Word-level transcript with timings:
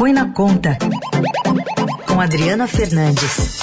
Põe 0.00 0.14
na 0.14 0.32
Conta, 0.32 0.78
com 2.08 2.18
Adriana 2.18 2.66
Fernandes. 2.66 3.58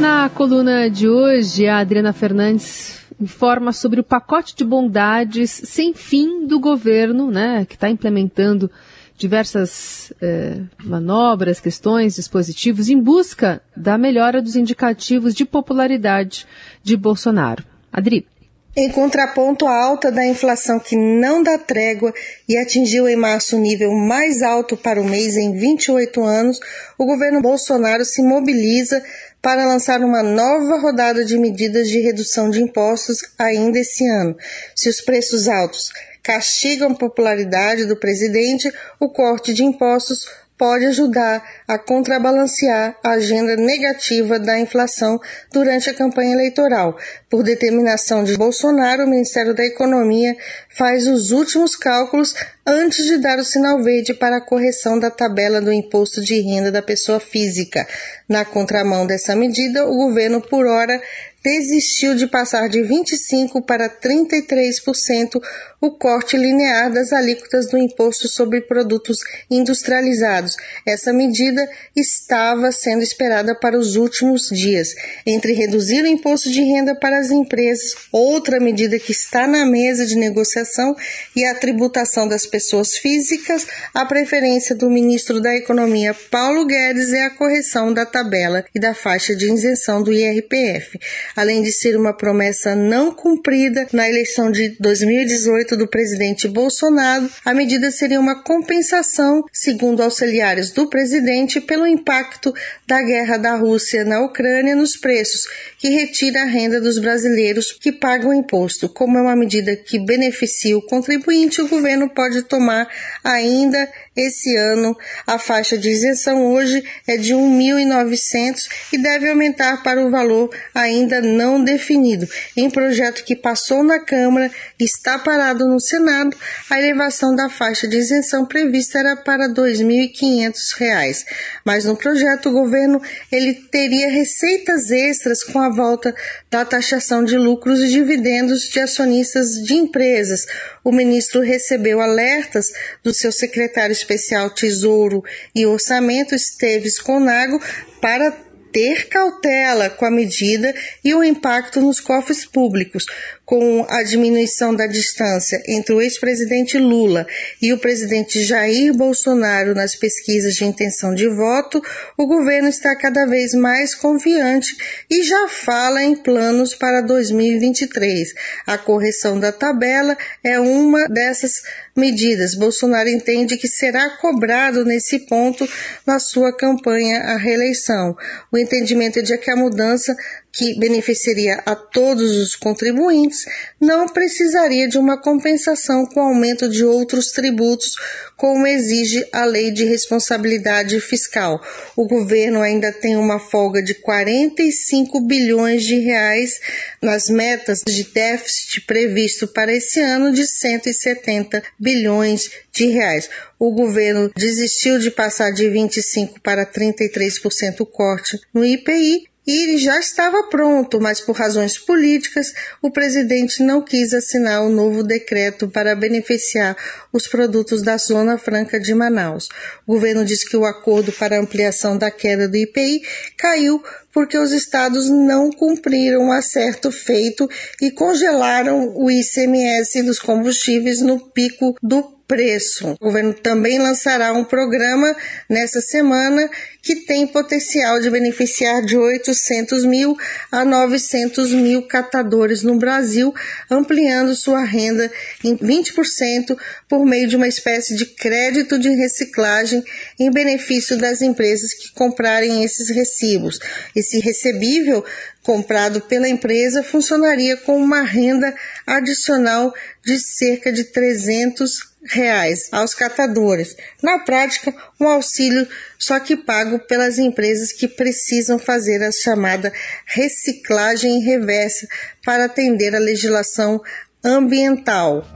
Na 0.00 0.28
coluna 0.28 0.88
de 0.88 1.08
hoje, 1.08 1.66
a 1.66 1.78
Adriana 1.78 2.12
Fernandes 2.12 3.00
informa 3.20 3.72
sobre 3.72 3.98
o 3.98 4.04
pacote 4.04 4.54
de 4.54 4.64
bondades 4.64 5.50
sem 5.50 5.92
fim 5.92 6.46
do 6.46 6.60
governo, 6.60 7.28
né, 7.28 7.64
que 7.64 7.74
está 7.74 7.90
implementando 7.90 8.70
diversas 9.18 10.12
eh, 10.22 10.60
manobras, 10.84 11.58
questões, 11.58 12.14
dispositivos 12.14 12.88
em 12.88 13.02
busca 13.02 13.60
da 13.76 13.98
melhora 13.98 14.40
dos 14.40 14.54
indicativos 14.54 15.34
de 15.34 15.44
popularidade 15.44 16.46
de 16.84 16.96
Bolsonaro. 16.96 17.64
Adri. 17.92 18.28
Em 18.76 18.90
contraponto 18.90 19.68
à 19.68 19.84
alta 19.84 20.10
da 20.10 20.26
inflação 20.26 20.80
que 20.80 20.96
não 20.96 21.44
dá 21.44 21.56
trégua 21.56 22.12
e 22.48 22.56
atingiu 22.56 23.08
em 23.08 23.14
março 23.14 23.56
o 23.56 23.60
nível 23.60 23.92
mais 23.92 24.42
alto 24.42 24.76
para 24.76 25.00
o 25.00 25.04
mês 25.04 25.36
em 25.36 25.56
28 25.56 26.20
anos, 26.24 26.58
o 26.98 27.06
governo 27.06 27.40
Bolsonaro 27.40 28.04
se 28.04 28.20
mobiliza 28.20 29.00
para 29.40 29.64
lançar 29.64 30.00
uma 30.00 30.24
nova 30.24 30.76
rodada 30.78 31.24
de 31.24 31.38
medidas 31.38 31.88
de 31.88 32.00
redução 32.00 32.50
de 32.50 32.60
impostos 32.60 33.18
ainda 33.38 33.78
esse 33.78 34.08
ano. 34.08 34.36
Se 34.74 34.88
os 34.88 35.00
preços 35.00 35.46
altos 35.46 35.92
castigam 36.20 36.90
a 36.90 36.96
popularidade 36.96 37.84
do 37.84 37.94
presidente, 37.94 38.72
o 38.98 39.08
corte 39.08 39.54
de 39.54 39.62
impostos 39.62 40.26
pode 40.64 40.86
ajudar 40.86 41.44
a 41.68 41.76
contrabalancear 41.78 42.96
a 43.04 43.10
agenda 43.10 43.54
negativa 43.54 44.38
da 44.38 44.58
inflação 44.58 45.20
durante 45.52 45.90
a 45.90 45.94
campanha 45.94 46.32
eleitoral. 46.32 46.96
Por 47.28 47.42
determinação 47.42 48.24
de 48.24 48.34
Bolsonaro, 48.34 49.04
o 49.04 49.06
Ministério 49.06 49.52
da 49.52 49.62
Economia 49.62 50.34
faz 50.70 51.06
os 51.06 51.32
últimos 51.32 51.76
cálculos 51.76 52.34
antes 52.66 53.04
de 53.04 53.18
dar 53.18 53.38
o 53.38 53.44
sinal 53.44 53.82
verde 53.82 54.14
para 54.14 54.38
a 54.38 54.40
correção 54.40 54.98
da 54.98 55.10
tabela 55.10 55.60
do 55.60 55.70
imposto 55.70 56.22
de 56.22 56.40
renda 56.40 56.72
da 56.72 56.80
pessoa 56.80 57.20
física. 57.20 57.86
Na 58.26 58.42
contramão 58.42 59.06
dessa 59.06 59.36
medida, 59.36 59.84
o 59.84 59.94
governo, 59.94 60.40
por 60.40 60.66
hora, 60.66 60.98
desistiu 61.44 62.14
de 62.14 62.26
passar 62.26 62.70
de 62.70 62.80
25% 62.80 63.62
para 63.66 63.90
33% 63.90 65.42
o 65.78 65.90
corte 65.90 66.38
linear 66.38 66.90
das 66.90 67.12
alíquotas 67.12 67.68
do 67.68 67.76
imposto 67.76 68.26
sobre 68.26 68.62
produtos 68.62 69.18
industrializados. 69.50 70.56
Essa 70.86 71.12
medida 71.12 71.68
estava 71.94 72.72
sendo 72.72 73.02
esperada 73.02 73.54
para 73.54 73.78
os 73.78 73.94
últimos 73.94 74.48
dias. 74.48 74.94
Entre 75.26 75.52
reduzir 75.52 76.02
o 76.02 76.06
imposto 76.06 76.50
de 76.50 76.62
renda 76.62 76.94
para 76.94 77.18
as 77.18 77.30
empresas, 77.30 77.94
outra 78.10 78.58
medida 78.58 78.98
que 78.98 79.12
está 79.12 79.46
na 79.46 79.66
mesa 79.66 80.06
de 80.06 80.16
negociação, 80.16 80.96
e 81.36 81.44
a 81.44 81.54
tributação 81.54 82.26
das 82.26 82.46
pessoas 82.46 82.96
físicas, 82.96 83.66
a 83.92 84.06
preferência 84.06 84.74
do 84.74 84.88
ministro 84.88 85.38
da 85.38 85.54
Economia, 85.54 86.14
Paulo 86.30 86.64
Guedes, 86.64 87.12
é 87.12 87.24
a 87.24 87.30
correção 87.30 87.92
da 87.92 88.06
tabela 88.06 88.64
e 88.74 88.80
da 88.80 88.94
faixa 88.94 89.36
de 89.36 89.52
isenção 89.52 90.02
do 90.02 90.10
IRPF. 90.10 90.98
Além 91.36 91.62
de 91.62 91.72
ser 91.72 91.96
uma 91.96 92.12
promessa 92.12 92.74
não 92.74 93.12
cumprida 93.12 93.86
na 93.92 94.08
eleição 94.08 94.50
de 94.50 94.76
2018, 94.80 95.76
do 95.76 95.88
presidente 95.88 96.46
Bolsonaro, 96.46 97.28
a 97.44 97.52
medida 97.52 97.90
seria 97.90 98.20
uma 98.20 98.42
compensação, 98.42 99.44
segundo 99.52 100.02
auxiliares 100.02 100.70
do 100.70 100.88
presidente, 100.88 101.60
pelo 101.60 101.86
impacto 101.86 102.54
da 102.86 103.02
guerra 103.02 103.36
da 103.36 103.56
Rússia 103.56 104.04
na 104.04 104.20
Ucrânia 104.20 104.76
nos 104.76 104.96
preços, 104.96 105.46
que 105.78 105.88
retira 105.88 106.42
a 106.42 106.46
renda 106.46 106.80
dos 106.80 106.98
brasileiros 106.98 107.72
que 107.72 107.92
pagam 107.92 108.32
imposto. 108.32 108.88
Como 108.88 109.18
é 109.18 109.22
uma 109.22 109.36
medida 109.36 109.74
que 109.76 109.98
beneficia 109.98 110.76
o 110.76 110.82
contribuinte, 110.82 111.60
o 111.60 111.68
governo 111.68 112.08
pode 112.08 112.42
tomar 112.42 112.88
ainda 113.22 113.88
esse 114.16 114.54
ano, 114.56 114.96
a 115.26 115.38
faixa 115.38 115.76
de 115.76 115.90
isenção 115.90 116.46
hoje 116.46 116.84
é 117.06 117.16
de 117.16 117.34
1.900 117.34 118.68
e 118.92 118.98
deve 118.98 119.28
aumentar 119.28 119.82
para 119.82 120.04
o 120.06 120.10
valor 120.10 120.50
ainda 120.72 121.20
não 121.24 121.62
definido. 121.62 122.28
Em 122.56 122.70
projeto 122.70 123.24
que 123.24 123.34
passou 123.34 123.82
na 123.82 123.98
Câmara 123.98 124.50
e 124.78 124.84
está 124.84 125.18
parado 125.18 125.66
no 125.66 125.80
Senado, 125.80 126.36
a 126.70 126.78
elevação 126.78 127.34
da 127.34 127.48
faixa 127.48 127.88
de 127.88 127.96
isenção 127.96 128.46
prevista 128.46 128.98
era 128.98 129.16
para 129.16 129.46
R$ 129.46 129.54
2.500, 129.54 131.24
mas 131.64 131.84
no 131.84 131.96
projeto 131.96 132.48
o 132.48 132.52
governo 132.52 133.00
ele 133.32 133.54
teria 133.54 134.08
receitas 134.08 134.90
extras 134.90 135.42
com 135.42 135.58
a 135.58 135.68
volta 135.68 136.14
da 136.50 136.64
taxação 136.64 137.24
de 137.24 137.36
lucros 137.36 137.80
e 137.80 137.88
dividendos 137.88 138.68
de 138.68 138.80
acionistas 138.80 139.54
de 139.62 139.74
empresas. 139.74 140.46
O 140.84 140.92
ministro 140.92 141.40
recebeu 141.40 142.00
alertas 142.00 142.72
do 143.02 143.14
seu 143.14 143.32
secretário 143.32 143.92
especial 143.92 144.50
Tesouro 144.50 145.22
e 145.54 145.66
Orçamento, 145.66 146.34
Esteves 146.34 146.98
Conago, 146.98 147.60
para 148.00 148.36
ter 148.74 149.06
cautela 149.06 149.88
com 149.88 150.04
a 150.04 150.10
medida 150.10 150.74
e 151.04 151.14
o 151.14 151.22
impacto 151.22 151.80
nos 151.80 152.00
cofres 152.00 152.44
públicos, 152.44 153.06
com 153.44 153.86
a 153.88 154.02
diminuição 154.02 154.74
da 154.74 154.88
distância 154.88 155.62
entre 155.68 155.94
o 155.94 156.00
ex-presidente 156.00 156.76
Lula 156.76 157.24
e 157.62 157.72
o 157.72 157.78
presidente 157.78 158.42
Jair 158.42 158.92
Bolsonaro 158.92 159.76
nas 159.76 159.94
pesquisas 159.94 160.54
de 160.54 160.64
intenção 160.64 161.14
de 161.14 161.28
voto, 161.28 161.80
o 162.18 162.26
governo 162.26 162.68
está 162.68 162.96
cada 162.96 163.24
vez 163.26 163.54
mais 163.54 163.94
confiante 163.94 164.76
e 165.08 165.22
já 165.22 165.46
fala 165.46 166.02
em 166.02 166.16
planos 166.16 166.74
para 166.74 167.00
2023. 167.00 168.34
A 168.66 168.76
correção 168.76 169.38
da 169.38 169.52
tabela 169.52 170.18
é 170.42 170.58
uma 170.58 171.06
dessas 171.06 171.62
medidas. 171.96 172.54
Bolsonaro 172.54 173.08
entende 173.08 173.56
que 173.56 173.68
será 173.68 174.10
cobrado 174.10 174.84
nesse 174.84 175.20
ponto 175.20 175.68
na 176.06 176.18
sua 176.18 176.52
campanha 176.52 177.20
à 177.20 177.36
reeleição. 177.36 178.16
O 178.52 178.58
entendimento 178.58 179.18
é 179.18 179.22
de 179.22 179.36
que 179.38 179.50
a 179.50 179.56
mudança 179.56 180.16
que 180.54 180.78
beneficiaria 180.78 181.60
a 181.66 181.74
todos 181.74 182.36
os 182.36 182.54
contribuintes, 182.54 183.44
não 183.80 184.06
precisaria 184.06 184.88
de 184.88 184.96
uma 184.96 185.20
compensação 185.20 186.06
com 186.06 186.20
aumento 186.20 186.68
de 186.68 186.84
outros 186.84 187.32
tributos, 187.32 187.96
como 188.36 188.66
exige 188.66 189.26
a 189.32 189.44
Lei 189.44 189.72
de 189.72 189.84
Responsabilidade 189.84 191.00
Fiscal. 191.00 191.60
O 191.96 192.06
governo 192.06 192.60
ainda 192.60 192.92
tem 192.92 193.16
uma 193.16 193.40
folga 193.40 193.82
de 193.82 193.94
45 193.94 195.20
bilhões 195.20 195.82
de 195.82 195.98
reais 195.98 196.60
nas 197.02 197.28
metas 197.28 197.82
de 197.84 198.04
déficit 198.04 198.82
previsto 198.82 199.48
para 199.48 199.74
esse 199.74 200.00
ano 200.00 200.32
de 200.32 200.46
170 200.46 201.62
bilhões 201.78 202.48
de 202.72 202.86
reais. 202.86 203.28
O 203.58 203.72
governo 203.72 204.30
desistiu 204.36 205.00
de 205.00 205.10
passar 205.10 205.50
de 205.50 205.68
25 205.68 206.40
para 206.40 206.64
33% 206.64 207.80
o 207.80 207.86
corte 207.86 208.38
no 208.52 208.64
IPI 208.64 209.33
e 209.46 209.64
ele 209.64 209.78
já 209.78 209.98
estava 209.98 210.44
pronto, 210.44 211.00
mas 211.00 211.20
por 211.20 211.36
razões 211.36 211.76
políticas, 211.76 212.52
o 212.80 212.90
presidente 212.90 213.62
não 213.62 213.82
quis 213.82 214.14
assinar 214.14 214.62
o 214.62 214.70
novo 214.70 215.02
decreto 215.02 215.68
para 215.68 215.94
beneficiar 215.94 216.76
os 217.12 217.26
produtos 217.26 217.82
da 217.82 217.96
Zona 217.98 218.38
Franca 218.38 218.80
de 218.80 218.94
Manaus. 218.94 219.48
O 219.86 219.94
governo 219.94 220.24
diz 220.24 220.48
que 220.48 220.56
o 220.56 220.64
acordo 220.64 221.12
para 221.12 221.38
ampliação 221.38 221.98
da 221.98 222.10
queda 222.10 222.48
do 222.48 222.56
IPI 222.56 223.02
caiu 223.36 223.82
porque 224.14 224.38
os 224.38 224.52
estados 224.52 225.10
não 225.10 225.50
cumpriram 225.50 226.28
o 226.28 226.32
acerto 226.32 226.92
feito 226.92 227.50
e 227.82 227.90
congelaram 227.90 228.94
o 228.96 229.10
ICMS 229.10 230.04
dos 230.04 230.20
combustíveis 230.20 231.00
no 231.00 231.18
pico 231.18 231.76
do 231.82 232.14
preço. 232.26 232.96
O 233.00 233.04
governo 233.06 233.34
também 233.34 233.78
lançará 233.78 234.32
um 234.32 234.44
programa 234.44 235.14
nessa 235.48 235.80
semana 235.80 236.48
que 236.82 236.96
tem 236.96 237.26
potencial 237.26 238.00
de 238.00 238.10
beneficiar 238.10 238.84
de 238.84 238.96
800 238.96 239.84
mil 239.84 240.16
a 240.50 240.64
900 240.64 241.50
mil 241.52 241.82
catadores 241.86 242.62
no 242.62 242.76
Brasil, 242.76 243.34
ampliando 243.70 244.34
sua 244.34 244.64
renda 244.64 245.10
em 245.42 245.56
20% 245.56 246.56
por 246.88 247.04
meio 247.06 247.26
de 247.26 247.36
uma 247.36 247.48
espécie 247.48 247.94
de 247.94 248.06
crédito 248.06 248.78
de 248.78 248.90
reciclagem 248.90 249.82
em 250.18 250.30
benefício 250.30 250.96
das 250.98 251.22
empresas 251.22 251.72
que 251.72 251.92
comprarem 251.92 252.64
esses 252.64 252.90
recibos. 252.90 253.58
Esse 254.04 254.20
recebível 254.20 255.02
comprado 255.42 256.02
pela 256.02 256.28
empresa 256.28 256.82
funcionaria 256.82 257.56
com 257.56 257.82
uma 257.82 258.02
renda 258.02 258.54
adicional 258.86 259.74
de 260.04 260.18
cerca 260.18 260.70
de 260.70 260.84
300 260.84 261.94
reais 262.04 262.68
aos 262.70 262.94
catadores. 262.94 263.74
Na 264.02 264.18
prática, 264.18 264.74
um 265.00 265.08
auxílio 265.08 265.66
só 265.98 266.20
que 266.20 266.36
pago 266.36 266.78
pelas 266.80 267.18
empresas 267.18 267.72
que 267.72 267.88
precisam 267.88 268.58
fazer 268.58 269.02
a 269.02 269.10
chamada 269.10 269.72
reciclagem 270.04 271.22
reversa 271.22 271.88
para 272.22 272.44
atender 272.44 272.94
a 272.94 272.98
legislação 272.98 273.80
ambiental. 274.22 275.26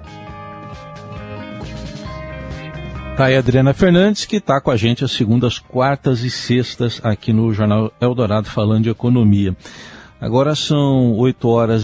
Tá 3.19 3.25
aí 3.25 3.35
a 3.35 3.41
Adriana 3.41 3.75
Fernandes, 3.75 4.25
que 4.25 4.37
está 4.37 4.61
com 4.61 4.71
a 4.71 4.77
gente 4.77 5.05
às 5.05 5.11
segundas, 5.11 5.59
quartas 5.59 6.23
e 6.23 6.31
sextas 6.31 7.01
aqui 7.03 7.33
no 7.33 7.53
Jornal 7.53 7.93
Eldorado 8.01 8.49
falando 8.49 8.85
de 8.85 8.91
economia. 8.91 9.57
Agora 10.21 10.55
são 10.55 11.15
8 11.17 11.49
horas 11.49 11.77